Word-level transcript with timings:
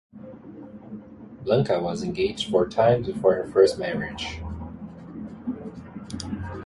Blanca 1.43 1.79
was 1.79 2.01
engaged 2.01 2.49
four 2.49 2.67
times 2.67 3.05
before 3.05 3.35
her 3.35 3.45
first 3.45 3.77
marriage. 3.77 4.41